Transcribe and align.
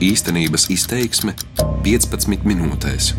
Īstenības 0.00 0.70
izteiksme 0.72 1.34
15 1.84 2.46
minūtēs. 2.48 3.10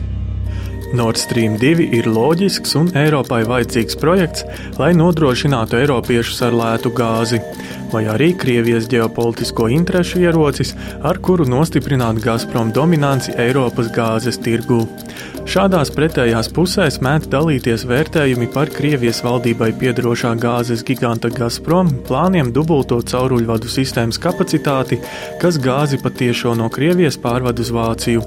Nord 0.97 1.19
Stream 1.21 1.53
2 1.61 1.85
ir 1.93 2.07
loģisks 2.09 2.73
un 2.79 2.89
Eiropai 2.97 3.43
vajadzīgs 3.45 3.99
projekts, 4.01 4.47
lai 4.81 4.89
nodrošinātu 4.97 5.77
Eiropiešus 5.77 6.41
ar 6.47 6.57
lētu 6.57 6.89
gāzi, 6.97 7.37
vai 7.93 8.05
arī 8.11 8.31
Krievijas 8.37 8.87
ģeopolitisko 8.91 9.67
interešu 9.75 10.21
ierocis, 10.23 10.73
ar 11.03 11.19
kuru 11.23 11.45
nostiprināt 11.49 12.21
Gazprom 12.23 12.71
dominanci 12.75 13.35
Eiropas 13.39 13.91
gāzes 13.95 14.39
tirgū. 14.41 14.85
Šādās 15.51 15.89
pretējās 15.95 16.51
pusēs 16.53 16.99
mēdz 17.03 17.29
dalīties 17.33 17.83
vērtējumi 17.89 18.47
par 18.53 18.69
Krievijas 18.71 19.23
valdībai 19.25 19.71
piedarošā 19.81 20.35
gāzes 20.39 20.85
giganta 20.87 21.31
Gazprom 21.33 21.89
plāniem 22.07 22.53
dubultot 22.55 23.09
cauruļvadu 23.11 23.71
sistēmas 23.71 24.21
kapacitāti, 24.21 25.01
kas 25.41 25.59
gāzi 25.61 25.99
patiešo 26.03 26.53
no 26.59 26.69
Krievijas 26.71 27.17
pārved 27.21 27.59
uz 27.63 27.73
Vāciju. 27.73 28.23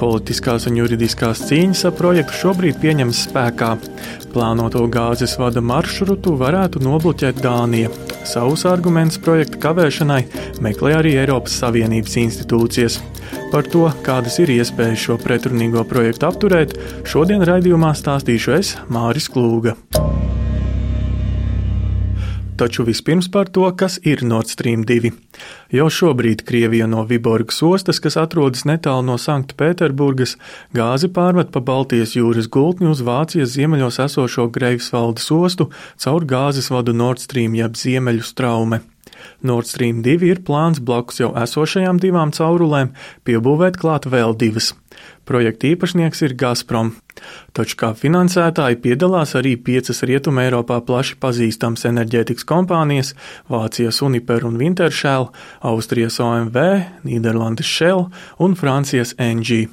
Politiskās 0.00 0.66
un 0.68 0.76
juridiskās 0.80 1.44
cīņas 1.48 1.86
ap 1.88 1.96
projektu 2.00 2.40
šobrīd 2.42 2.80
pieņems 2.82 3.22
spēkā. 3.28 3.72
Plānoto 4.34 4.84
gāzes 4.92 5.38
vada 5.40 5.62
maršrutu 5.64 6.36
varētu 6.40 6.84
nobloķēt 6.84 7.40
Dānija. 7.44 7.92
Savus 8.26 8.66
argumentus 8.68 9.20
projekta 9.22 9.60
kavēšanai 9.62 10.22
meklē 10.64 10.96
arī 10.98 11.14
Eiropas 11.22 11.56
Savienības 11.62 12.18
institūcijas. 12.24 13.00
Par 13.52 13.68
to, 13.70 13.86
kādas 14.06 14.40
ir 14.42 14.52
iespējas 14.58 15.06
šo 15.06 15.18
pretrunīgo 15.22 15.86
projektu 15.88 16.28
apturēt, 16.30 16.74
šodien 17.08 17.46
raidījumā 17.46 17.94
stāstīšu 17.96 18.58
es, 18.58 18.74
Māris 18.90 19.30
Klūga. 19.32 19.76
Taču 22.56 22.86
vispirms 22.88 23.26
par 23.28 23.50
to, 23.52 23.66
kas 23.76 23.98
ir 24.08 24.22
Nord 24.24 24.48
Stream 24.48 24.84
2. 24.88 25.10
Jau 25.76 25.88
šobrīd 25.92 26.40
Krievija 26.48 26.86
no 26.88 27.02
Viborgas 27.04 27.58
ostas, 27.66 28.00
kas 28.00 28.16
atrodas 28.16 28.64
netālu 28.64 29.04
no 29.04 29.18
Sanktpēterburgas, 29.20 30.38
gāzi 30.72 31.10
pārved 31.12 31.50
pa 31.52 31.60
Baltijas 31.60 32.14
jūras 32.16 32.48
gultni 32.48 32.88
uz 32.88 33.02
Vācijas 33.04 33.52
ziemeļos 33.58 34.00
esošo 34.06 34.48
Greifsvaldes 34.56 35.28
ostu 35.36 35.68
caur 36.00 36.24
gāzes 36.24 36.72
vadu 36.72 36.96
Nord 36.96 37.20
Stream 37.20 37.58
jeb 37.60 37.76
Ziemeļu 37.76 38.24
straume. 38.24 38.80
Nord 39.44 39.68
Stream 39.68 40.00
2 40.06 40.24
ir 40.24 40.40
plāns 40.48 40.80
blakus 40.80 41.20
jau 41.20 41.34
esošajām 41.36 42.00
divām 42.00 42.32
caurulēm 42.32 42.96
piebūvēt 43.28 43.76
klāt 43.84 44.08
vēl 44.08 44.32
divas. 44.32 44.72
Projekta 45.26 45.66
īpašnieks 45.72 46.20
ir 46.22 46.36
Gazprom, 46.38 46.92
taču 47.56 47.74
kā 47.80 47.88
finansētāji 47.98 48.78
piedalās 48.84 49.32
arī 49.34 49.56
piecas 49.58 50.04
Rietumē 50.06 50.44
Eiropā 50.46 50.76
plaši 50.86 51.16
pazīstamas 51.18 51.82
enerģētikas 51.90 52.46
kompānijas- 52.46 53.10
Vācijas 53.50 53.98
Uniper 54.06 54.46
un 54.46 54.54
Wintershell, 54.60 55.32
Austrijas 55.62 56.20
OMV, 56.22 56.56
Nīderlandes 57.02 57.66
Shell 57.66 58.06
un 58.38 58.54
Francijas 58.54 59.16
NG. 59.18 59.66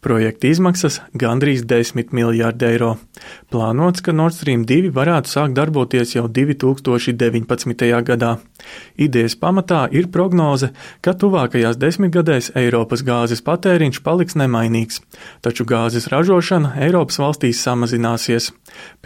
Projekta 0.00 0.46
izmaksas 0.46 1.00
gandrīz 1.14 1.64
10 1.64 2.12
miljārdi 2.12 2.68
eiro. 2.68 2.98
Plānots, 3.50 4.02
ka 4.02 4.12
Nord 4.12 4.34
Stream 4.36 4.66
2 4.66 4.92
varētu 4.92 5.32
sākt 5.32 5.56
darboties 5.56 6.14
jau 6.14 6.28
2019. 6.28 8.02
gadā. 8.04 8.38
Idejas 8.98 9.36
pamatā 9.38 9.84
ir 9.94 10.08
prognoze, 10.14 10.72
ka 11.04 11.14
tuvākajās 11.14 11.78
desmitgadēs 11.78 12.50
Eiropas 12.58 13.04
gāzes 13.06 13.42
patēriņš 13.46 14.00
paliks 14.02 14.36
nemainīgs, 14.38 15.00
taču 15.44 15.66
gāzes 15.68 16.08
ražošana 16.12 16.74
Eiropas 16.86 17.20
valstīs 17.22 17.62
samazināsies. 17.62 18.50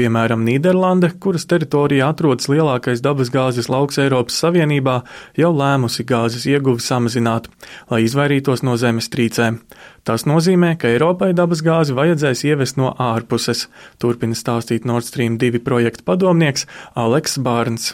Piemēram, 0.01 0.45
Nīderlande, 0.49 1.13
kuras 1.23 1.45
teritorijā 1.51 2.09
atrodas 2.13 2.49
lielākais 2.49 3.05
dabasgāzes 3.05 3.69
lauks 3.73 4.01
Eiropas 4.03 4.41
Savienībā, 4.43 5.03
jau 5.39 5.53
lēmusi 5.53 6.07
gāzes 6.09 6.49
ieguvi 6.49 6.83
samazināt, 6.83 7.51
lai 7.93 8.03
izvairītos 8.07 8.65
no 8.67 8.79
zemestrīcēm. 8.81 9.61
Tas 10.09 10.25
nozīmē, 10.27 10.75
ka 10.81 10.91
Eiropai 10.91 11.31
dabasgāzi 11.39 11.95
vajadzēs 11.95 12.43
ievest 12.49 12.81
no 12.81 12.91
ārpuses, 12.99 13.69
turpina 14.03 14.35
stāstīt 14.39 14.89
Nord 14.89 15.07
Stream 15.07 15.39
2 15.39 15.63
projekta 15.63 16.09
padomnieks 16.09 16.67
Aleks 16.99 17.39
Bārns. 17.39 17.93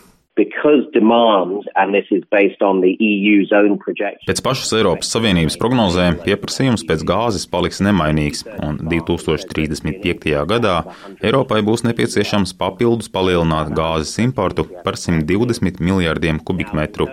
E 4.22 4.28
pēc 4.30 4.42
pašas 4.44 4.74
Eiropas 4.78 5.10
Savienības 5.14 5.58
prognozēm 5.60 6.20
pieprasījums 6.24 6.84
pēc 6.88 7.04
gāzes 7.08 7.48
paliks 7.50 7.82
nemainīgs, 7.84 8.44
un 8.64 8.78
2035. 8.92 10.36
gadā 10.52 10.76
Eiropai 11.18 11.60
būs 11.66 11.84
nepieciešams 11.88 12.54
papildus 12.60 13.10
palielināt 13.12 13.74
gāzes 13.76 14.14
importu 14.22 14.66
par 14.84 14.98
120 15.00 15.82
miljardiem 15.82 16.38
kubikmetru. 16.38 17.08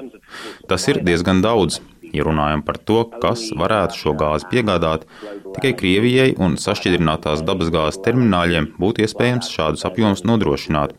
Tas 0.69 0.85
ir 0.91 1.01
diezgan 1.05 1.41
daudz, 1.45 1.79
Ja 2.15 2.23
runājam 2.23 2.61
par 2.63 2.77
to, 2.87 3.01
kas 3.21 3.49
varētu 3.59 3.97
šo 3.99 4.13
gāzi 4.19 4.47
piegādāt, 4.51 5.03
tikai 5.55 5.73
Krievijai 5.79 6.29
un 6.41 6.55
sašķidrinātās 6.61 7.43
dabasgāzes 7.47 7.99
termināļiem 8.05 8.69
būtu 8.79 9.03
iespējams 9.05 9.51
šādus 9.51 9.85
apjomus 9.89 10.23
nodrošināt. 10.27 10.95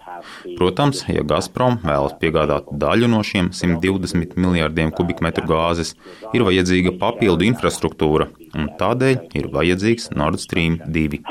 Protams, 0.59 1.05
ja 1.09 1.25
Gazprom 1.27 1.79
vēlas 1.85 2.17
piegādāt 2.21 2.69
daļu 2.83 3.09
no 3.13 3.23
šiem 3.27 3.51
120 3.57 4.37
miljardiem 4.41 4.93
kubikmetru 4.97 5.47
gāzes, 5.49 5.95
ir 6.37 6.45
vajadzīga 6.47 6.97
papildu 7.01 7.49
infrastruktūra, 7.49 8.29
un 8.57 8.71
tādēļ 8.81 9.39
ir 9.41 9.51
vajadzīgs 9.57 10.13
Nord 10.17 10.43
Stream 10.43 10.81
2. 10.85 11.23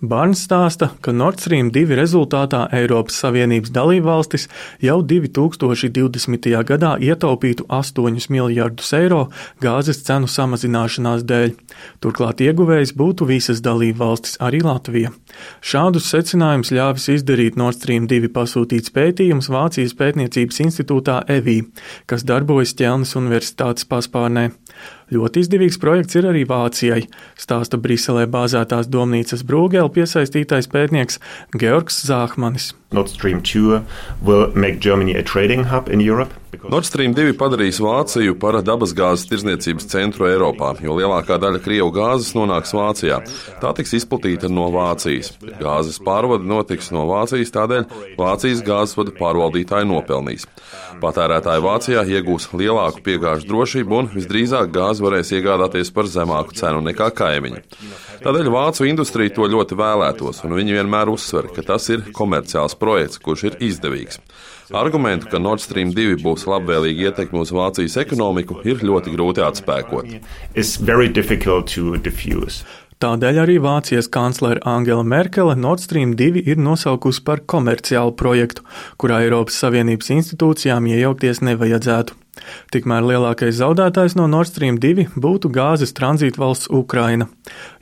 Barns 0.00 0.46
stāsta, 0.46 0.86
ka 1.04 1.12
Nord 1.12 1.42
Stream 1.42 1.68
2 1.68 1.92
rezultātā 1.98 2.62
Eiropas 2.72 3.18
Savienības 3.20 3.68
dalībvalstis 3.76 4.46
jau 4.80 4.94
2020. 5.04 6.46
gadā 6.64 6.94
ietaupītu 7.04 7.66
8 7.68 8.30
miljardus 8.32 8.94
eiro 8.96 9.26
gāzes 9.60 10.00
cenu 10.06 10.24
samazināšanās 10.24 11.26
dēļ. 11.28 11.52
Turklāt 12.00 12.40
ieguvējs 12.40 12.94
būtu 12.96 13.28
visas 13.28 13.60
dalībvalstis, 13.60 14.38
arī 14.40 14.62
Latvija. 14.64 15.12
Šādus 15.60 16.08
secinājumus 16.08 16.72
ļāvis 16.72 17.10
izdarīt 17.18 17.60
Nord 17.60 17.76
Stream 17.76 18.08
2 18.08 18.32
pasūtīts 18.32 18.96
pētījums 18.96 19.52
Vācijas 19.52 19.92
pētniecības 20.00 20.62
institūtā 20.64 21.20
EVI, 21.28 21.58
kas 22.08 22.24
darbojas 22.24 22.72
Ķelnes 22.72 23.12
Universitātes 23.20 23.84
paspārnē. 23.84 24.48
Ļoti 25.10 25.42
izdevīgs 25.42 25.78
projekts 25.82 26.18
ir 26.20 26.28
arī 26.30 26.44
Vācijai, 26.46 27.00
stāsta 27.38 27.80
Briselē 27.82 28.28
bāzētās 28.30 28.86
domnīcas 28.86 29.42
Brūgēla 29.46 29.90
piesaistītais 29.96 30.70
pētnieks 30.70 31.18
Georgs 31.58 32.04
Zāhmanis. 32.06 32.72
Nord 32.92 33.08
Stream 33.08 33.40
2 33.42 33.82
will 34.22 34.50
make 34.54 34.80
Germany 34.80 35.14
a 35.14 35.22
trading 35.22 35.64
hub 35.64 35.88
in 35.88 36.00
Europe. 36.00 36.34
Nord 36.68 36.84
Stream 36.84 37.14
2 37.14 37.36
padarīs 37.38 37.78
Vāciju 37.80 38.34
par 38.42 38.58
dabasgāzes 38.66 39.28
tirzniecības 39.30 39.86
centru 39.92 40.26
Eiropā, 40.26 40.72
jo 40.82 40.96
lielākā 40.98 41.38
daļa 41.40 41.60
Krievu 41.62 41.92
gāzes 41.94 42.34
nonāks 42.34 42.74
Vācijā. 42.74 43.20
Tā 43.62 43.70
tiks 43.78 43.94
izplatīta 44.00 44.50
no 44.50 44.66
Vācijas. 44.74 45.30
Gāzes 45.60 46.00
pārvade 46.02 46.48
notiks 46.50 46.90
no 46.90 47.06
Vācijas, 47.08 47.54
tādēļ 47.54 47.86
Vācijas 48.18 48.64
gāzes 48.66 48.98
vada 48.98 49.14
pārvaldītāji 49.14 49.88
nopelnīs. 49.92 50.48
Patērētāji 51.00 51.64
Vācijā 51.64 52.04
iegūs 52.18 52.50
lielāku 52.58 53.06
piegāžu 53.06 53.46
drošību 53.48 54.00
un 54.02 54.10
visdrīzāk 54.12 54.74
gāzi 54.74 54.99
varēs 55.02 55.32
iegādāties 55.36 55.92
par 55.94 56.08
zemāku 56.10 56.56
cenu 56.58 56.82
nekā 56.84 57.10
kaimiņi. 57.16 57.62
Tādēļ 58.24 58.50
vācu 58.52 58.86
industrija 58.88 59.34
to 59.36 59.48
ļoti 59.50 59.78
vēlētos, 59.80 60.44
un 60.46 60.56
viņi 60.58 60.76
vienmēr 60.78 61.10
uzsver, 61.12 61.50
ka 61.54 61.64
tas 61.72 61.88
ir 61.92 62.06
komerciāls 62.16 62.76
projekts, 62.80 63.20
kurš 63.22 63.46
ir 63.50 63.58
izdevīgs. 63.70 64.20
Argumentu, 64.70 65.26
ka 65.32 65.40
Nord 65.42 65.62
Stream 65.64 65.90
2 65.96 66.20
būs 66.22 66.46
labvēlīga 66.46 67.10
ietekme 67.10 67.40
uz 67.42 67.50
Vācijas 67.50 67.96
ekonomiku, 68.04 68.60
ir 68.62 68.84
ļoti 68.86 69.16
grūti 69.16 69.42
atspēkot. 69.42 70.12
Tādēļ 73.00 73.38
arī 73.40 73.54
Vācijas 73.64 74.10
kanclere 74.12 74.60
Angela 74.68 75.02
Merkele 75.02 75.54
Nord 75.56 75.80
Stream 75.80 76.12
2 76.20 76.42
ir 76.44 76.58
nosaukusi 76.60 77.22
par 77.24 77.40
komerciālu 77.48 78.12
projektu, 78.12 78.66
kurā 79.00 79.22
Eiropas 79.24 79.56
Savienības 79.62 80.12
institūcijām 80.18 80.84
iejaukties 80.90 81.40
nevajadzētu. 81.48 82.18
Tikmēr 82.74 83.06
lielākais 83.06 83.58
zaudētājs 83.58 84.16
no 84.18 84.26
Nord 84.30 84.50
Stream 84.50 84.78
2 84.82 85.08
būtu 85.20 85.50
gāzes 85.52 85.94
tranzīta 85.96 86.40
valsts 86.42 86.70
Ukraina. 86.70 87.28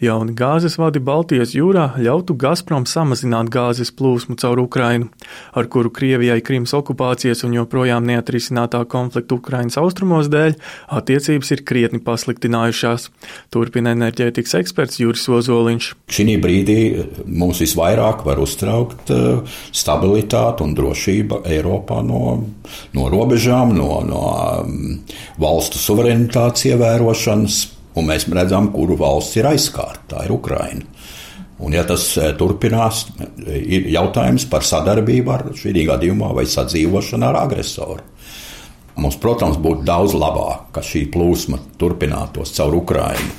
Jauni 0.03 0.35
gāzes 0.39 0.79
vadi 0.81 1.03
Baltijas 1.03 1.55
jūrā 1.57 1.91
ļautu 2.01 2.37
Gazprom 2.39 2.87
samazināt 2.89 3.51
gāzes 3.53 3.93
plūsmu 3.95 4.39
caur 4.41 4.63
Ukrainu, 4.63 5.11
ar 5.53 5.69
kuru 5.71 5.93
Krievijai 5.95 6.41
Krimas 6.45 6.75
okupācijas 6.77 7.45
un 7.47 7.57
joprojām 7.59 8.07
neatrisinātā 8.09 8.85
konflikta 8.91 9.37
Ukrainas 9.37 9.79
austrumos 9.81 10.31
dēļ 10.33 10.57
attiecības 10.99 11.53
ir 11.55 11.65
krietni 11.69 12.01
pasliktinājušās, 12.05 13.09
turpina 13.53 13.93
enerģētikas 13.97 14.57
eksperts 14.63 15.01
Juris 15.03 15.27
Ozoliņš. 15.29 15.91
Šī 16.15 16.39
brīdī 16.43 16.79
mūs 17.27 17.63
visvairāk 17.65 18.25
var 18.27 18.41
uztraukt 18.43 19.13
eh, 19.15 19.59
stabilitāte 19.73 20.65
un 20.65 20.75
drošība 20.79 21.43
Eiropā 21.49 22.01
no, 22.07 22.23
no 22.97 23.09
robežām, 23.13 23.75
no, 23.77 24.01
no 24.07 24.23
valstu 25.41 25.81
suverenitātes 25.83 26.69
ievērošanas, 26.73 27.59
un 27.99 28.11
mēs 28.11 28.29
redzam, 28.31 28.71
kuru 28.75 28.99
valsts 29.01 29.39
ir 29.41 29.49
aizskārta. 29.51 30.05
Tā 30.15 30.27
ir 30.27 30.35
Ukraina. 30.37 30.87
Un, 31.59 31.75
ja 31.75 31.83
tas 31.83 32.05
e, 32.15 32.29
turpinās, 32.39 33.09
ir 33.49 33.89
jautājums 33.91 34.45
par 34.51 34.63
sadarbību 34.67 35.33
ar 35.35 35.49
šī 35.59 35.89
gadījumā 35.89 36.31
vai 36.37 36.47
sadzīvošanu 36.47 37.27
ar 37.27 37.41
agresoru. 37.41 38.05
Mums, 38.99 39.19
protams, 39.23 39.59
būtu 39.63 39.85
daudz 39.87 40.15
labāk, 40.19 40.71
ka 40.75 40.83
šī 40.83 41.05
plūsma 41.15 41.61
turpinātos 41.79 42.55
caur 42.57 42.79
Ukrajinu. 42.81 43.35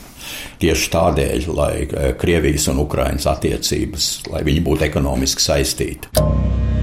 Tieši 0.59 0.91
tādēļ, 0.91 1.47
lai 1.55 1.73
eh, 1.83 2.11
Krievijas 2.19 2.67
un 2.71 2.83
Ukrainas 2.83 3.27
attiecības, 3.31 4.09
lai 4.31 4.43
viņi 4.47 4.63
būtu 4.67 4.87
ekonomiski 4.87 5.43
saistīti. 5.43 6.78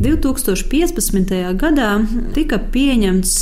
2015. 0.00 1.34
gadā 1.60 1.90
tika 2.32 2.56
pieņemts, 2.72 3.34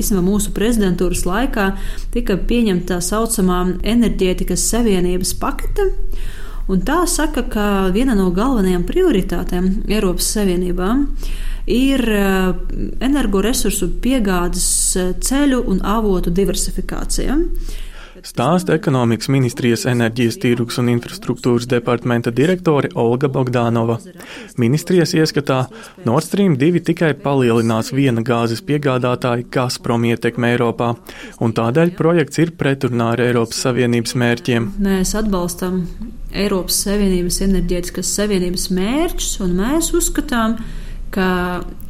īstenībā 0.00 0.22
mūsu 0.24 0.52
prezidentūras 0.56 1.26
laikā, 1.28 1.66
tika 2.14 2.38
pieņemta 2.40 2.94
tā 2.94 3.00
saucamā 3.04 3.58
enerģētikas 3.84 4.64
savienības 4.72 5.34
pakete. 5.42 5.90
Un 6.70 6.80
tā 6.86 7.02
saka, 7.10 7.44
ka 7.50 7.66
viena 7.92 8.14
no 8.16 8.30
galvenajām 8.32 8.86
prioritātēm 8.88 9.68
Eiropas 9.90 10.30
Savienībā 10.36 10.90
ir 11.68 12.04
energoresursu 13.04 13.90
piegādes 14.00 14.66
ceļu 15.26 15.60
un 15.68 15.82
avotu 15.84 16.32
diversifikācija 16.32 17.36
stāsta 18.26 18.74
ekonomikas 18.76 19.30
ministrijas 19.32 19.86
enerģijas 19.90 20.38
tirgus 20.42 20.78
un 20.82 20.90
infrastruktūras 20.92 21.68
departamenta 21.70 22.32
direktore 22.34 22.90
Olga 22.98 23.30
Bogdānova. 23.32 23.98
Ministrijas 24.60 25.14
ieskatā 25.18 25.62
Nord 26.06 26.26
Stream 26.26 26.56
2 26.60 26.82
tikai 26.90 27.12
palielinās 27.22 27.92
viena 27.96 28.24
gāzes 28.26 28.62
piegādātāja 28.66 29.46
Gazprom 29.52 30.04
ietekme 30.10 30.52
Eiropā, 30.54 30.92
un 31.40 31.56
tādēļ 31.56 31.94
projekts 31.98 32.42
ir 32.42 32.54
pretrunā 32.60 33.12
ar 33.14 33.24
Eiropas 33.24 33.62
Savienības 33.66 34.16
mērķiem. 34.20 34.70
Mēs 34.84 35.14
atbalstam 35.18 35.82
Eiropas 36.30 36.84
Savienības 36.84 37.40
enerģētikas 37.48 38.14
savienības 38.20 38.70
mērķus, 38.76 39.32
un 39.44 39.58
mēs 39.62 39.90
uzskatām, 39.96 40.60
ka 40.60 40.79
ka, 41.14 41.28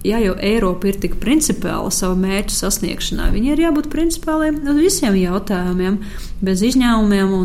ja 0.06 0.20
jau 0.22 0.34
Eiropa 0.40 0.88
ir 0.90 0.99
tik 1.02 1.19
principāla 1.22 1.90
savu 1.93 2.17
mērķu 2.22 2.56
sasniegšanā, 2.56 3.28
viņi 3.34 3.52
ir 3.55 3.64
jābūt 3.67 3.90
principāliem 3.93 4.62
uz 4.64 4.81
visiem 4.81 5.19
jautājumiem, 5.20 6.00
bez 6.44 6.64
izņēmumiem, 6.70 7.37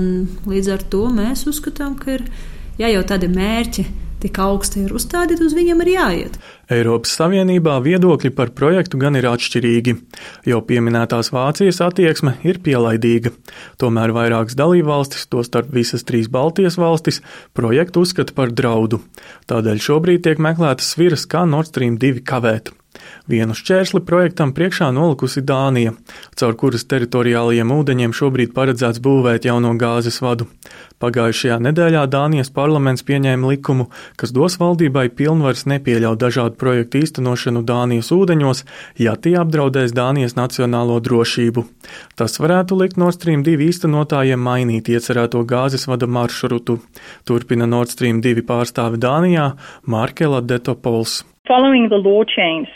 līdz 0.48 0.72
ar 0.77 0.88
to 0.92 1.06
mēs 1.13 1.45
uzskatām, 1.51 1.98
ka 2.00 2.18
ir, 2.18 2.25
ja 2.80 2.92
jau 2.94 3.04
tādi 3.07 3.31
mērķi 3.31 3.88
tik 4.25 4.39
augsti 4.42 4.86
ir 4.86 4.94
uzstādīti, 4.98 5.45
uz 5.45 5.54
viņiem 5.56 5.81
ir 5.86 5.92
jāiet. 5.94 6.38
Eiropas 6.74 7.13
Savienībā 7.19 7.77
viedokļi 7.86 8.31
par 8.33 8.51
projektu 8.57 8.98
gan 9.01 9.18
ir 9.19 9.27
atšķirīgi. 9.30 9.95
Jau 10.50 10.62
pieminētās 10.66 11.30
Vācijas 11.36 11.81
attieksme 11.86 12.38
ir 12.48 12.60
pielaidīga. 12.66 13.33
Tomēr 13.81 14.16
vairākas 14.16 14.57
dalībvalstis, 14.57 15.27
tostarp 15.30 15.69
visas 15.75 16.07
trīs 16.07 16.31
Baltijas 16.31 16.80
valstis, 16.81 17.22
projektu 17.54 18.06
uzskata 18.06 18.33
par 18.38 18.54
draudu. 18.56 19.04
Tādēļ 19.51 19.83
šobrīd 19.89 20.25
tiek 20.25 20.42
meklētas 20.42 20.95
sviras, 20.95 21.27
kā 21.30 21.45
Nord 21.50 21.69
Stream 21.69 22.00
2 22.01 22.25
kavēt. 22.25 22.74
Vienu 23.32 23.56
šķērsli 23.58 24.04
projektam 24.06 24.54
priekšā 24.54 24.92
nolikusi 24.94 25.42
Dānija, 25.42 25.96
caur 26.38 26.54
kuras 26.60 26.86
teritoriālajiem 26.92 27.74
ūdeņiem 27.74 28.14
šobrīd 28.14 28.54
paredzēts 28.54 29.02
būvēt 29.02 29.48
jauno 29.50 29.74
gāzes 29.82 30.22
vadu. 30.22 30.46
Pagājušajā 31.04 31.58
nedēļā 31.66 32.06
Dānijas 32.08 32.52
parlaments 32.56 33.04
pieņēma 33.08 33.52
likumu, 33.52 33.90
kas 34.16 34.32
dos 34.36 34.56
valdībai 34.62 35.10
pilnvaras 35.18 35.66
nepieļaut 35.68 36.22
dažādu 36.22 36.56
projektu 36.62 37.02
īstenošanu 37.04 37.66
Dānijas 37.68 38.14
ūdeņos, 38.16 38.64
ja 39.02 39.18
tie 39.20 39.36
apdraudēs 39.42 39.94
Dānijas 39.96 40.38
nacionālo 40.40 41.02
drošību. 41.04 41.66
Tas 42.16 42.40
varētu 42.40 42.80
likt 42.80 43.02
Nord 43.02 43.20
Stream 43.20 43.44
2 43.44 43.70
īstenotājiem 43.70 44.40
mainīt 44.40 44.90
iecerēto 44.94 45.44
gāzes 45.50 45.90
vada 45.92 46.08
maršrutu. 46.08 46.80
Turpina 47.28 47.68
Nord 47.68 47.92
Stream 47.92 48.24
2 48.24 48.48
pārstāve 48.48 49.02
Dānijā 49.02 49.52
Markela 49.84 50.42
Detopols. 50.42 51.24
Following 51.48 51.90
the 51.90 51.98
law 51.98 52.24
change, 52.24 52.68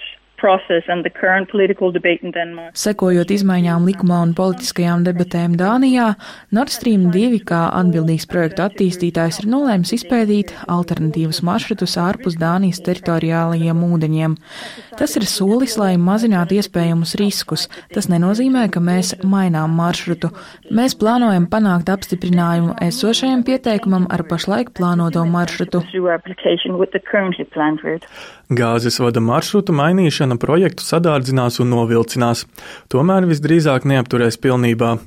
Sekojot 2.77 3.31
izmaiņām 3.35 3.87
likumā 3.89 4.21
un 4.25 4.33
politiskajām 4.37 5.03
debatēm 5.07 5.57
Dānijā, 5.59 6.13
Nord 6.55 6.73
Stream 6.73 7.09
2 7.13 7.41
kā 7.49 7.61
atbildīgs 7.79 8.27
projektu 8.29 8.65
attīstītājs 8.65 9.41
ir 9.43 9.49
nolēmis 9.51 9.93
izpētīt 9.99 10.53
alternatīvas 10.71 11.41
maršrutus 11.47 11.97
ārpus 12.01 12.37
Dānijas 12.39 12.81
teritoriālajiem 12.85 13.83
ūdeņiem. 13.89 14.37
Tas 14.99 15.15
ir 15.19 15.27
solis, 15.29 15.77
lai 15.79 15.93
mazinātu 16.01 16.57
iespējamus 16.59 17.15
riskus. 17.19 17.67
Tas 17.93 18.09
nenozīmē, 18.11 18.67
ka 18.73 18.83
mēs 18.83 19.15
mainām 19.23 19.75
maršrutu. 19.79 20.31
Mēs 20.75 20.95
plānojam 20.99 21.47
panākt 21.51 21.91
apstiprinājumu 21.93 22.75
esošajam 22.89 23.45
pieteikumam 23.47 24.09
ar 24.11 24.25
pašlaik 24.29 24.73
plānoto 24.77 25.23
maršrutu. 25.25 25.83
Gāzes 28.49 28.95
vada 28.97 29.21
maršrutu 29.21 29.73
mainīšana 29.77 30.28
projektu 30.37 30.85
sadārdzinās 30.85 31.57
un 31.63 31.71
novilcinās, 31.73 32.45
tomēr 32.93 33.25
visdrīzāk 33.29 33.87
neapturēs 33.89 34.37
pilnībā. 34.37 34.97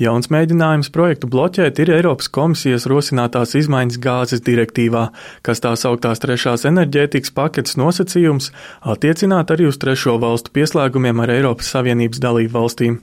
Jauns 0.00 0.30
mēģinājums 0.32 0.88
projektu 0.94 1.28
bloķēt 1.28 1.82
ir 1.82 1.90
Eiropas 1.92 2.30
komisijas 2.32 2.86
rosinātās 2.88 3.52
izmaiņas 3.58 3.98
gāzes 4.00 4.40
direktīvā, 4.46 5.10
kas 5.44 5.60
tā 5.60 5.74
sauktās 5.76 6.22
trešās 6.22 6.64
enerģētikas 6.70 7.34
paketes 7.36 7.76
nosacījums 7.76 8.48
attiecināt 8.80 9.52
arī 9.52 9.68
uz 9.68 9.76
trešo 9.82 10.16
valstu 10.22 10.54
pieslēgumiem 10.56 11.20
ar 11.20 11.34
Eiropas 11.34 11.68
Savienības 11.74 12.22
dalību 12.24 12.54
valstīm. 12.56 12.96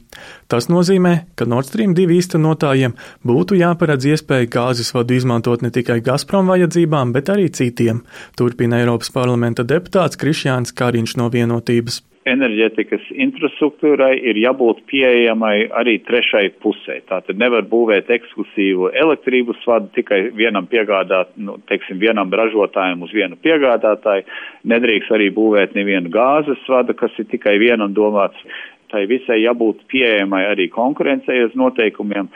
Tas 0.50 0.70
nozīmē, 0.72 1.14
ka 1.38 1.46
Nord 1.46 1.70
Stream 1.70 1.94
2 1.94 2.10
īstenotājiem 2.18 2.96
būtu 3.28 3.60
jāparedz 3.60 4.08
iespēja 4.16 4.50
gāzes 4.58 4.90
vadu 4.96 5.14
izmantot 5.20 5.62
ne 5.62 5.70
tikai 5.76 6.00
Gazprom 6.02 6.50
vajadzībām, 6.50 7.14
bet 7.14 7.30
arī 7.30 7.52
citiem, 7.54 8.02
turpina 8.40 8.82
Eiropas 8.82 9.14
parlamenta 9.14 9.68
deputāts 9.68 10.18
Krišjāns 10.18 10.74
Kariņš 10.74 11.18
no 11.22 11.30
vienotības 11.58 12.04
enerģētikas 12.28 13.06
infrastruktūrai 13.24 14.18
ir 14.30 14.36
jābūt 14.42 14.82
pieejamai 14.90 15.70
arī 15.80 15.98
trešai 16.04 16.50
pusē. 16.64 17.00
Tātad 17.08 17.40
nevar 17.40 17.64
būvēt 17.72 18.10
ekskluzīvu 18.12 18.92
elektrības 18.92 19.64
vadu 19.68 19.88
tikai 19.96 20.34
vienam 20.36 20.68
piegādāt, 20.68 21.32
nu, 21.38 21.58
teiksim, 21.72 22.02
vienam 22.04 22.28
ražotājam 22.28 23.06
uz 23.08 23.14
vienu 23.16 23.40
piegādātāju. 23.40 24.28
Nedrīkst 24.68 25.14
arī 25.16 25.30
būvēt 25.32 25.78
nevienu 25.80 26.12
gāzes 26.12 26.60
vadu, 26.68 26.98
kas 27.00 27.16
ir 27.18 27.30
tikai 27.32 27.58
vienam 27.64 27.96
domāts. 27.96 28.44
Tai 28.92 29.06
visai 29.08 29.42
jābūt 29.42 29.88
pieejamai 29.92 30.46
arī 30.52 30.70
konkurencei 30.72 31.46
uz 31.48 31.56
noteikumiem 31.56 32.28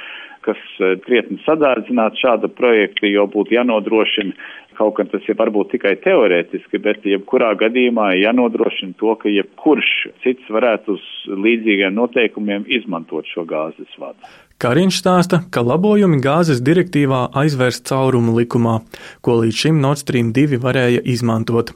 kas 0.45 0.61
eh, 0.81 0.95
krietni 1.05 1.37
sadārdzinātu 1.45 2.17
šādu 2.17 2.49
projektu, 2.57 3.05
jo 3.05 3.27
būtu 3.29 3.53
jānodrošina 3.53 4.33
Kaut 4.81 4.95
gan 4.97 5.09
tas 5.11 5.25
ir 5.29 5.37
varbūt 5.37 5.75
tikai 5.75 5.91
teorētiski, 6.01 6.79
bet 6.81 7.03
jebkurā 7.05 7.51
gadījumā 7.59 8.07
jānodrošina 8.17 8.95
to, 8.97 9.13
ka 9.21 9.29
jebkurš 9.29 9.91
cits 10.23 10.47
varētu 10.49 10.95
uz 10.95 11.03
līdzīgiem 11.29 11.93
noteikumiem 11.93 12.65
izmantot 12.79 13.29
šo 13.29 13.45
gāzes 13.45 13.99
vadu. 14.01 14.17
Kariņš 14.61 14.97
stāsta, 15.03 15.43
ka 15.53 15.61
labojumi 15.65 16.17
gāzes 16.21 16.63
direktīvā 16.65 17.27
aizvērst 17.43 17.85
caurumu 17.91 18.33
likumā, 18.39 18.79
ko 19.21 19.37
līdz 19.43 19.61
šim 19.67 19.85
Nord 19.85 20.01
Stream 20.01 20.33
2 20.33 20.57
varēja 20.65 21.05
izmantot. 21.13 21.75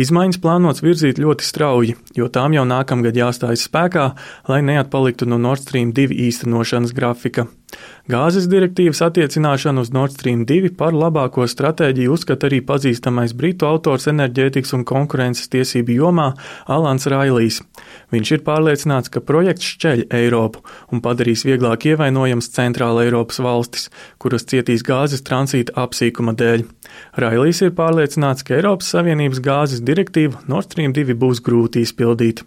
Izmaiņas 0.00 0.40
plānots 0.42 0.84
virzīt 0.84 1.20
ļoti 1.22 1.46
strauji, 1.46 1.96
jo 2.16 2.28
tām 2.32 2.56
jau 2.56 2.64
nākamgad 2.68 3.18
jāstājas 3.18 3.66
spēkā, 3.68 4.12
lai 4.48 4.62
neatpaliktu 4.66 5.28
no 5.28 5.40
Nord 5.40 5.64
Stream 5.64 5.92
2 5.96 6.16
īstenošanas 6.28 6.94
grafika. 6.96 7.48
Gāzes 8.10 8.48
direktīvas 8.50 8.98
attiecināšanu 9.06 9.84
uz 9.84 9.92
Nord 9.94 10.12
Stream 10.16 10.42
2 10.48 10.72
par 10.78 10.92
labāko 10.96 11.46
stratēģiju 11.48 12.16
uzskata 12.16 12.48
arī 12.48 12.58
pazīstamais 12.66 13.32
britu 13.38 13.68
autors 13.68 14.08
enerģētikas 14.10 14.74
un 14.76 14.82
konkurences 14.88 15.48
tiesību 15.52 15.94
jomā 16.00 16.32
Alans 16.66 17.06
Railijs. 17.06 17.60
Viņš 18.12 18.32
ir 18.34 18.42
pārliecināts, 18.48 19.12
ka 19.12 19.22
projekts 19.24 19.70
šķeļ 19.76 20.04
Eiropu 20.18 20.64
un 20.92 21.00
padarīs 21.04 21.46
vieglāk 21.46 21.86
ievainojams 21.92 22.50
centrāla 22.52 23.06
Eiropas 23.06 23.38
valstis, 23.44 23.88
kuras 24.18 24.48
cietīs 24.50 24.82
gāzes 24.82 25.22
transīta 25.22 25.76
apsīkuma 25.84 26.34
dēļ. 26.34 26.66
Railijs 27.22 27.62
ir 27.62 27.72
pārliecināts, 27.78 28.42
ka 28.42 28.58
Eiropas 28.58 28.90
Savienības 28.92 29.38
gāzes 29.40 29.61
direktīvu 29.86 30.42
Nord 30.50 30.66
Stream 30.70 30.92
2 30.96 31.14
būs 31.18 31.40
grūti 31.44 31.84
izpildīt. 31.86 32.42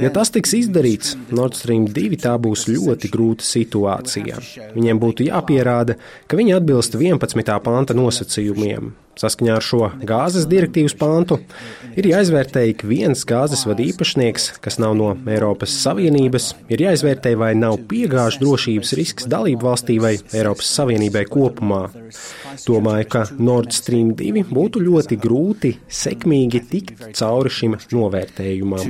Ja 0.00 0.10
tas 0.14 0.32
tiks 0.34 0.56
izdarīts, 0.56 1.14
Nord 1.34 1.58
Stream 1.58 1.86
2 1.92 2.20
tā 2.24 2.34
būs 2.40 2.66
ļoti 2.72 3.12
grūta 3.12 3.44
situācija. 3.44 4.40
Viņiem 4.74 5.00
būtu 5.02 5.28
jāpierāda, 5.28 5.98
ka 6.26 6.40
viņi 6.40 6.56
atbilst 6.56 6.96
11. 6.96 7.58
panta 7.64 7.96
nosacījumiem. 7.96 9.03
Saskaņā 9.20 9.56
ar 9.58 9.64
šo 9.64 9.88
gāzes 10.06 10.48
direktīvas 10.50 10.96
pantu 10.98 11.38
ir 11.94 12.08
jāizvērtē 12.10 12.64
ik 12.72 12.82
viens 12.88 13.22
gāzes 13.28 13.62
vada 13.68 13.84
īpašnieks, 13.84 14.48
kas 14.64 14.80
nav 14.82 14.96
no 14.98 15.12
Eiropas 15.30 15.74
Savienības, 15.84 16.50
ir 16.74 16.82
jāizvērtē, 16.86 17.34
vai 17.38 17.52
nav 17.58 17.78
piegāžu 17.90 18.42
drošības 18.42 18.94
risks 18.98 19.28
dalību 19.30 19.68
valstī 19.68 20.00
vai 20.02 20.16
Eiropas 20.34 20.72
Savienībai 20.74 21.24
kopumā. 21.30 21.84
Domāju, 22.66 23.06
ka 23.14 23.24
Nord 23.38 23.74
Stream 23.74 24.12
2 24.18 24.44
būtu 24.50 24.82
ļoti 24.82 25.18
grūti 25.22 25.76
sekmīgi 26.02 26.64
tikt 26.70 27.06
cauri 27.18 27.50
šim 27.54 27.78
novērtējumam. 27.94 28.82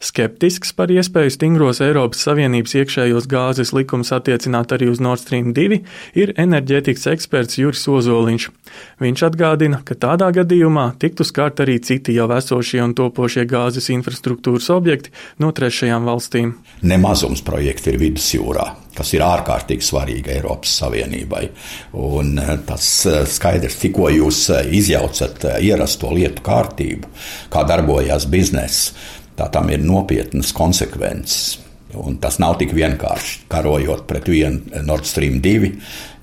Skeptisks 0.00 0.70
par 0.72 0.88
iespēju 0.88 1.32
stingros 1.34 1.82
Eiropas 1.84 2.22
Savienības 2.24 2.72
iekšējos 2.80 3.26
gāzes 3.28 3.74
likumus 3.76 4.14
attiecināt 4.16 4.72
arī 4.72 4.88
uz 4.88 4.96
Nord 5.04 5.20
Stream 5.20 5.50
2 5.52 5.82
ir 6.16 6.32
enerģētikas 6.40 7.04
eksperts 7.12 7.58
Juris 7.60 7.84
Ozoliņš 7.84 8.29
Samoliņš. 8.30 8.50
Viņš 9.00 9.22
atgādina, 9.26 9.80
ka 9.84 9.94
tādā 9.94 10.30
gadījumā 10.32 10.94
tiktu 11.00 11.24
skart 11.24 11.60
arī 11.60 11.80
citi 11.82 12.14
jau 12.14 12.28
esošie 12.30 12.82
un 12.82 12.94
topošie 12.94 13.46
gāzes 13.48 13.90
infrastruktūras 13.90 14.70
objekti 14.70 15.10
no 15.38 15.50
trešajām 15.52 16.06
valstīm. 16.06 16.54
Nemazums 16.82 17.42
projekti 17.42 17.90
ir 17.90 17.98
vidusjūrā, 18.00 18.66
kas 18.96 19.14
ir 19.14 19.24
ārkārtīgi 19.24 19.82
svarīgi 19.82 20.34
Eiropas 20.36 20.76
Savienībai. 20.82 21.48
Un 21.98 22.38
eh, 22.38 22.52
tas 22.66 23.06
eh, 23.06 23.24
skaidrs, 23.26 23.80
tikko 23.80 24.10
jūs 24.12 24.50
eh, 24.54 24.70
izjaucat 24.78 25.48
ierasto 25.60 26.12
lietu 26.12 26.44
kārtību, 26.46 27.10
kā 27.50 27.64
darbojās 27.66 28.28
bizness, 28.30 28.92
tā 29.36 29.50
tam 29.50 29.72
ir 29.72 29.82
nopietnas 29.82 30.52
konsekvences. 30.52 31.69
Un 31.98 32.20
tas 32.22 32.38
nav 32.38 32.58
tik 32.60 32.74
vienkārši. 32.76 33.46
Karojot 33.50 34.06
pret 34.10 34.28
vienu 34.30 34.82
Nord 34.86 35.08
Stream 35.08 35.40
2, 35.42 35.70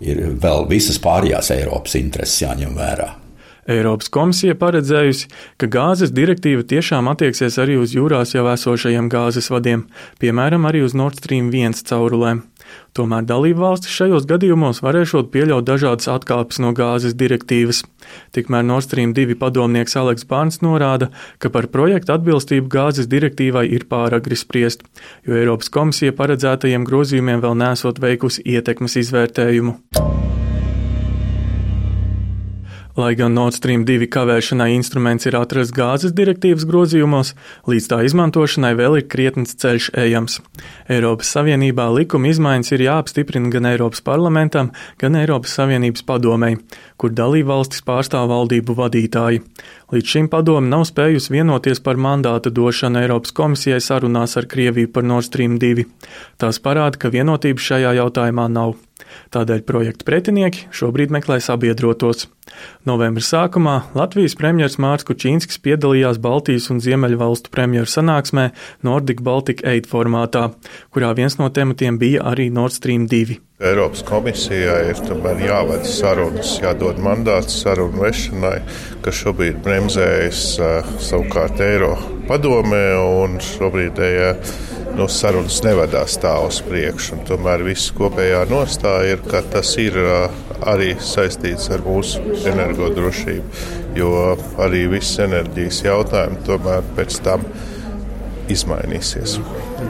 ir 0.07 0.21
vēl 0.39 0.67
visas 0.69 0.99
pārējās 1.03 1.51
Eiropas 1.57 1.97
intereses 1.99 2.41
jāņem 2.45 2.77
vērā. 2.77 3.09
Eiropas 3.67 4.07
komisija 4.07 4.55
paredzējusi, 4.55 5.27
ka 5.59 5.67
gāzes 5.67 6.13
direktīva 6.15 6.63
tiešām 6.63 7.09
attieksies 7.11 7.57
arī 7.59 7.75
uz 7.81 7.91
jūrās 7.97 8.31
jau 8.31 8.45
esošajiem 8.47 9.09
gāzes 9.11 9.51
vadiem, 9.51 9.83
piemēram, 10.23 10.63
arī 10.69 10.85
uz 10.87 10.95
Nord 10.95 11.19
Stream 11.19 11.49
1 11.51 11.83
caurulēm. 11.89 12.45
Tomēr 12.97 13.25
dalību 13.29 13.61
valstis 13.61 13.93
šajos 13.93 14.27
gadījumos 14.29 14.81
varēšot 14.85 15.31
pieļaut 15.33 15.67
dažādas 15.67 16.09
atkāpes 16.11 16.61
no 16.63 16.73
gāzes 16.77 17.15
direktīvas. 17.17 17.83
Tikmēr 18.35 18.65
Nord 18.67 18.87
Stream 18.87 19.13
2 19.17 19.37
padomnieks 19.39 19.97
Aleks 19.99 20.27
Bārns 20.29 20.61
norāda, 20.65 21.11
ka 21.37 21.51
par 21.53 21.69
projektu 21.73 22.15
atbilstību 22.15 22.71
gāzes 22.73 23.09
direktīvai 23.11 23.67
ir 23.69 23.87
pāragri 23.91 24.39
spriest, 24.39 24.85
jo 25.27 25.37
Eiropas 25.37 25.71
komisija 25.73 26.15
paredzētajiem 26.17 26.87
grozījumiem 26.87 27.43
vēl 27.43 27.59
nesot 27.63 28.01
veikusi 28.03 28.45
ietekmes 28.57 28.99
izvērtējumu. 29.03 29.77
Lai 32.97 33.11
gan 33.13 33.35
Nord 33.37 33.53
Stream 33.53 33.83
2 33.85 34.07
kavēšanai 34.09 34.71
instruments 34.73 35.27
ir 35.29 35.35
atrasts 35.37 35.69
gāzes 35.75 36.15
direktīvas 36.17 36.63
grozījumos, 36.65 37.35
līdz 37.69 37.87
tā 37.91 37.99
izmantošanai 38.07 38.71
vēl 38.79 38.97
ir 38.97 39.05
krietns 39.05 39.53
ceļš 39.61 39.91
ejams. 40.01 40.39
Eiropas 40.89 41.29
Savienībā 41.35 41.85
likuma 41.93 42.31
izmaiņas 42.31 42.73
ir 42.73 42.87
jāapstiprina 42.87 43.53
gan 43.53 43.69
Eiropas 43.69 44.01
parlamentam, 44.01 44.71
gan 44.97 45.19
Eiropas 45.19 45.53
Savienības 45.59 46.07
padomei, 46.09 46.55
kur 46.97 47.13
dalībvalstis 47.13 47.85
pārstāv 47.85 48.31
valdību 48.33 48.79
vadītāji. 48.81 49.43
Līdz 49.87 50.09
šim 50.11 50.25
padomu 50.27 50.67
nav 50.67 50.81
spējusi 50.89 51.31
vienoties 51.31 51.79
par 51.79 51.95
mandāta 51.95 52.51
došanu 52.51 52.99
Eiropas 52.99 53.31
komisijai 53.31 53.79
sarunās 53.79 54.35
ar 54.35 54.43
Krieviju 54.51 54.89
par 54.91 55.05
Nord 55.07 55.23
Stream 55.29 55.55
2. 55.63 55.85
Tās 56.43 56.59
parāda, 56.59 56.99
ka 56.99 57.11
vienotības 57.13 57.69
šajā 57.69 57.93
jautājumā 58.01 58.49
nav. 58.51 58.75
Tādēļ 59.31 59.63
projekta 59.63 60.03
pretinieki 60.09 60.67
šobrīd 60.75 61.15
meklē 61.15 61.39
sabiedrotos. 61.39 62.27
Novembra 62.89 63.23
sākumā 63.23 63.77
Latvijas 63.95 64.35
premjerministrs 64.35 64.83
Mārcis 64.83 65.07
Kučīnskis 65.07 65.63
piedalījās 65.63 66.19
Baltijas 66.19 66.67
un 66.73 66.83
Ziemeļvalstu 66.83 67.53
premjeru 67.55 67.87
sanāksmē 67.87 68.49
Nordic 68.83 69.23
Baltic 69.23 69.63
Aid 69.63 69.87
formātā, 69.87 70.49
kurā 70.91 71.15
viens 71.15 71.39
no 71.39 71.47
tematiem 71.47 71.95
bija 72.01 72.27
arī 72.27 72.51
Nord 72.51 72.75
Stream 72.75 73.07
2. 73.07 73.39
Eiropas 73.57 74.03
komisijai 74.05 74.91
ir 74.91 74.99
tomēr 75.01 75.39
jāved 75.41 75.87
sarunas, 75.89 76.51
jādod 76.61 76.99
mandāts 77.01 77.55
sarunu 77.63 78.03
vešanai, 78.03 78.59
kas 79.01 79.17
šobrīd 79.23 79.63
bremzējas 79.65 80.41
uh, 80.61 80.91
savukārt 81.01 81.63
Eiro 81.65 81.95
padomē 82.27 82.83
un 83.01 83.39
šobrīd. 83.41 83.97
Uh, 83.97 84.51
nu, 84.93 85.07
sarunas 85.09 85.57
nevedās 85.65 86.19
tā 86.21 86.35
uz 86.45 86.59
priekšu. 86.67 87.17
Tomēr 87.25 87.63
viss 87.65 87.89
kopējā 87.97 88.43
nostāja 88.51 89.15
ir, 89.15 89.23
ka 89.25 89.41
tas 89.45 89.73
ir 89.81 89.97
arī 90.61 90.91
saistīts 91.01 91.71
ar 91.73 91.81
mūsu 91.85 92.21
energodrošību, 92.53 93.65
jo 93.97 94.11
arī 94.61 94.85
viss 94.93 95.17
enerģijas 95.25 95.81
jautājumi 95.89 96.45
tomēr 96.45 96.85
pēc 96.97 97.19
tam 97.25 97.49
izmainīsies. 98.53 99.37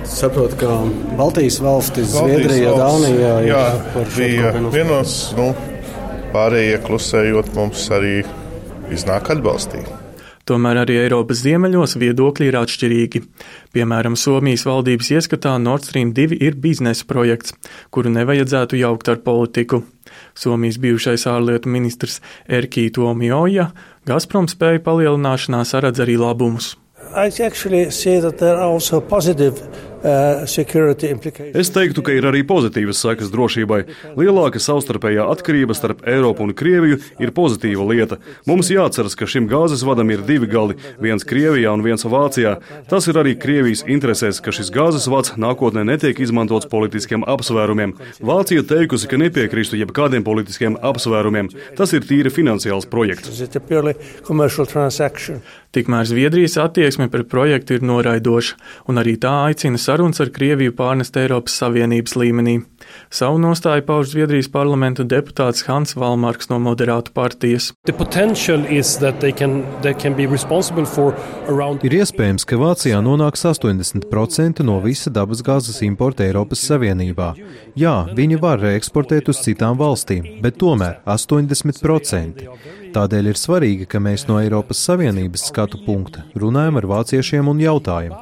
Saprotu, 0.08 0.58
ka 0.62 0.80
Baltijas 1.20 1.60
valstis, 1.64 2.12
Zviedrija, 2.16 2.74
Dānija 2.78 3.36
jā, 3.46 3.62
bija 4.16 4.52
vienos, 4.74 5.20
nu, 5.38 5.52
pārējie 6.34 6.82
klusējot 6.88 7.54
mums 7.58 7.88
arī 7.94 8.20
iznāk 8.94 9.32
atbalstīt. 9.36 9.90
Tomēr 10.48 10.78
arī 10.86 10.96
Eiropas 11.02 11.42
ziemeļos 11.44 11.98
viedokļi 12.00 12.46
ir 12.48 12.56
atšķirīgi. 12.56 13.20
Piemēram, 13.76 14.16
Somijas 14.16 14.64
valdības 14.64 15.10
ieskatā 15.18 15.58
Nord 15.60 15.84
Stream 15.84 16.14
2 16.16 16.40
ir 16.40 16.56
biznesa 16.64 17.04
projekts, 17.10 17.52
kuru 17.92 18.14
nevajadzētu 18.16 18.80
jaukt 18.80 19.12
ar 19.12 19.20
politiku. 19.26 19.82
Somijas 20.40 20.80
bijušais 20.80 21.28
ārlietu 21.28 21.68
ministrs 21.74 22.22
Erkī 22.48 22.88
Tomioja 22.96 23.74
Gazprom 24.08 24.48
spēju 24.48 24.86
palielināšanā 24.86 25.66
saredz 25.68 26.00
arī 26.00 26.16
labumus. 26.22 26.78
I 27.16 27.32
actually 27.44 27.92
see 27.92 28.20
that 28.20 28.38
there 28.38 28.56
are 28.56 28.72
also 28.74 29.02
positive 29.02 29.62
Uh, 29.98 30.46
es 31.58 31.72
teiktu, 31.74 32.04
ka 32.06 32.14
ir 32.14 32.28
arī 32.30 32.44
pozitīvas 32.46 33.00
sekas 33.02 33.32
drošībai. 33.34 33.80
Lielāka 34.14 34.62
savstarpējā 34.62 35.26
atkarība 35.34 35.74
starp 35.74 36.04
Eiropu 36.06 36.46
un 36.46 36.54
Krieviju 36.54 37.00
ir 37.18 37.32
pozitīva 37.34 37.82
lieta. 37.90 38.20
Mums 38.46 38.70
jāatceras, 38.70 39.18
ka 39.18 39.26
šim 39.26 39.50
gāzes 39.50 39.82
vadam 39.88 40.12
ir 40.14 40.22
divi 40.22 40.46
gali- 40.48 40.78
viens 41.06 41.26
Krievijā 41.26 41.74
un 41.74 41.82
viens 41.82 42.06
Vācijā. 42.06 42.60
Tas 42.88 43.08
ir 43.08 43.16
arī 43.16 43.34
Krievijas 43.36 43.84
interesēs, 43.90 44.40
ka 44.40 44.52
šis 44.52 44.70
gāzes 44.70 45.10
vads 45.10 45.34
nākotnē 45.34 45.84
netiek 45.84 46.20
izmantots 46.20 46.70
politiskiem 46.70 47.26
apsvērumiem. 47.26 47.94
Vācija 48.22 48.62
teikusi, 48.62 49.08
ka 49.10 49.18
nepiekrīstu 49.18 49.82
jebkādiem 49.82 50.24
politiskiem 50.24 50.78
apsvērumiem. 50.78 51.50
Tas 51.76 51.92
ir 51.94 52.02
tīri 52.02 52.30
finansiāls 52.30 52.86
projekts. 52.86 53.30
Tikmēr 55.76 56.08
Zviedrijas 56.08 56.56
attieksme 56.64 57.10
pret 57.12 57.28
projektu 57.32 57.76
ir 57.76 57.84
noraidoša, 57.86 58.56
un 58.88 59.02
arī 59.02 59.18
tā 59.20 59.34
aicina 59.50 59.80
sarunas 59.82 60.22
ar 60.24 60.32
Krieviju 60.34 60.74
pārnest 60.78 61.20
Eiropas 61.20 61.58
Savienības 61.60 62.16
līmenī. 62.20 62.62
Savu 63.10 63.40
nostāju 63.40 63.86
pauž 63.88 64.12
Zviedrijas 64.12 64.50
parlamenta 64.52 65.06
deputāts 65.08 65.64
Hans 65.68 65.96
Valmarks 65.96 66.50
no 66.52 66.60
Moderātu 66.60 67.14
partijas. 67.16 67.72
Can, 69.38 69.64
around... 71.48 71.84
Ir 71.88 71.96
iespējams, 72.00 72.46
ka 72.48 72.60
Vācijā 72.60 73.00
nonāks 73.04 73.46
80% 73.48 74.64
no 74.68 74.80
visa 74.84 75.12
dabasgāzes 75.14 75.82
importa 75.88 76.26
Eiropas 76.28 76.64
Savienībā. 76.68 77.34
Jā, 77.80 77.96
viņi 78.18 78.42
var 78.42 78.62
reeksportēt 78.64 79.32
uz 79.32 79.44
citām 79.46 79.78
valstīm, 79.80 80.42
bet 80.44 80.60
tomēr 80.62 81.00
80%. 81.06 82.48
Tādēļ 82.96 83.32
ir 83.32 83.38
svarīgi, 83.38 83.88
ka 83.90 84.02
mēs 84.04 84.28
no 84.30 84.40
Eiropas 84.42 84.82
Savienības 84.88 85.50
skatu 85.52 85.80
punkta 85.86 86.26
runājam 86.40 86.80
ar 86.80 86.88
vāciešiem 86.96 87.52
un 87.52 87.60
jautājam, 87.62 88.16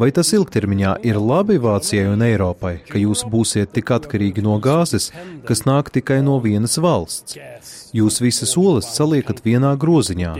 Vai 0.00 0.08
tas 0.16 0.30
ilgtermiņā 0.32 0.94
ir 1.04 1.18
labi 1.20 1.58
Vācijai 1.60 2.06
un 2.08 2.22
Eiropai, 2.24 2.78
ka 2.88 2.96
jūs 2.96 3.20
būsiet 3.28 3.74
tik 3.76 3.90
atkarīgi 3.92 4.40
no 4.46 4.54
gāzes, 4.64 5.10
kas 5.44 5.66
nāk 5.68 5.90
tikai 5.92 6.22
no 6.24 6.38
vienas 6.40 6.78
valsts? 6.80 7.36
Jūs 7.92 8.22
visas 8.24 8.56
olas 8.56 8.88
saliekat 8.96 9.44
vienā 9.44 9.74
groziņā. 9.82 10.32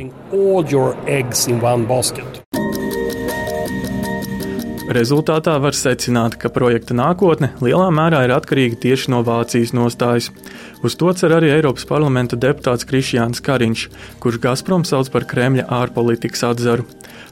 Rezultātā 4.91 5.53
var 5.63 5.77
secināt, 5.79 6.35
ka 6.43 6.49
projekta 6.51 6.97
nākotne 6.99 7.53
lielā 7.63 7.93
mērā 7.95 8.25
ir 8.27 8.33
atkarīga 8.35 8.75
tieši 8.83 9.13
no 9.13 9.21
Vācijas 9.23 9.71
nostājas. 9.71 10.33
Uz 10.83 10.97
to 10.99 11.13
cer 11.15 11.31
arī 11.37 11.53
Eiropas 11.55 11.85
parlamenta 11.87 12.35
deputāts 12.35 12.89
Krišjāns 12.91 13.39
Kariņš, 13.47 13.85
kurš 14.19 14.41
Gazprom 14.43 14.83
sauc 14.89 15.13
par 15.15 15.29
Kremļa 15.31 15.69
ārpolitikas 15.77 16.43
atzaru. 16.49 16.89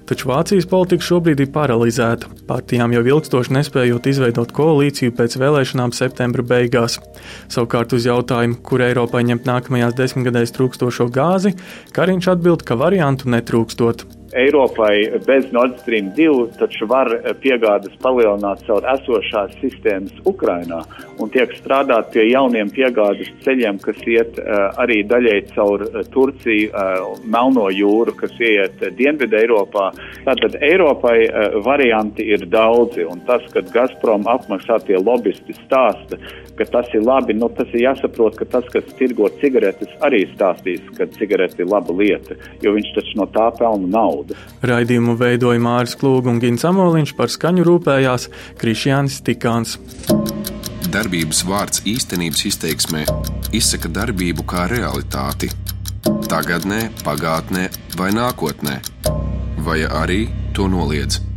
Taču 0.07 0.31
Vācijas 0.31 0.69
politika 0.71 1.03
šobrīd 1.09 1.43
ir 1.43 1.51
paralizēta. 1.57 2.31
Partijām 2.47 2.95
jau 2.95 3.03
ilgstoši 3.11 3.57
nespējot 3.59 4.07
izveidot 4.07 4.55
koalīciju 4.55 5.17
pēc 5.19 5.35
vēlēšanām 5.43 5.97
septembra 5.99 6.47
beigās. 6.47 7.01
Savukārt 7.51 7.97
uz 7.99 8.07
jautājumu, 8.07 8.61
kur 8.63 8.87
Eiropai 8.87 9.25
ņemt 9.33 9.51
nākamajās 9.51 9.99
desmitgadēs 9.99 10.55
trūkstošo 10.55 11.11
gāzi, 11.11 11.57
Kariņš 11.99 12.31
atbild, 12.37 12.63
ka 12.63 12.79
variantu 12.79 13.35
netrūkstot. 13.35 14.07
Eiropai 14.33 15.13
bez 15.27 15.53
Nord 15.53 15.79
Stream 15.81 16.11
2 16.17 16.59
taču 16.59 16.87
var 16.91 17.09
piegādes 17.43 17.95
palielināt 18.03 18.61
caur 18.67 18.85
esošās 18.93 19.55
sistēmas 19.63 20.13
Ukrainā. 20.29 20.83
Un 21.19 21.33
tiek 21.33 21.53
strādāt 21.57 22.11
pie 22.13 22.27
jauniem 22.29 22.69
piegādes 22.71 23.31
ceļiem, 23.45 23.81
kas 23.83 24.03
iet 24.07 24.37
uh, 24.43 24.69
arī 24.83 25.01
daļai 25.09 25.39
caur 25.55 25.87
uh, 25.87 26.03
Turciju, 26.13 26.71
Melno 27.25 27.69
jūru, 27.73 28.13
kas 28.19 28.35
iet 28.43 28.83
Dienvidu 28.99 29.39
Eiropā. 29.39 29.89
Tātad 30.27 30.57
Eiropai 30.65 31.17
varianti 31.65 32.27
ir 32.35 32.45
daudzi. 32.51 33.05
Un 33.09 33.23
tas, 33.27 33.45
ka 33.53 33.63
Gazprom 33.73 34.27
apmaksātie 34.31 34.99
lobbyisti 35.01 35.57
stāsta, 35.63 36.19
ka 36.59 36.67
tas 36.69 36.91
ir 36.95 37.05
labi, 37.07 37.37
nu 37.39 37.49
tas 37.57 37.71
ir 37.73 37.87
jāsaprot, 37.87 38.37
ka 38.39 38.49
tas, 38.53 38.67
kas 38.73 38.87
tirgo 38.99 39.31
cigaretes, 39.43 39.91
arī 40.05 40.25
stāstīs, 40.35 40.85
ka 40.99 41.09
cigarete 41.17 41.65
ir 41.65 41.71
laba 41.71 41.95
lieta, 41.95 42.37
jo 42.65 42.75
viņš 42.77 42.93
taču 42.97 43.21
no 43.21 43.29
tā 43.35 43.49
pelna 43.59 43.91
naudu 43.95 44.18
naudu. 44.19 44.37
Raidījumu 44.63 45.17
veidoja 45.19 45.61
Māris 45.61 45.97
Klūga 45.99 46.31
un 46.33 46.41
Gins 46.43 46.65
Amoliņš 46.65 47.15
par 47.17 47.31
skaņu 47.31 47.65
rūpējās 47.67 48.29
Krišjānis 48.59 49.23
Tikāns. 49.23 49.79
Darbības 50.89 51.45
vārds 51.45 51.83
īstenības 51.85 52.45
izteiksmē 52.49 53.05
izsaka 53.53 53.89
darbību 53.89 54.45
kā 54.49 54.67
realitāti 54.71 55.51
tagadnē, 56.29 56.89
pagātnē 57.05 57.69
vai 57.97 58.11
nākotnē, 58.17 58.81
vai 59.65 59.83
arī 59.85 60.29
to 60.57 60.69
noliedz. 60.69 61.28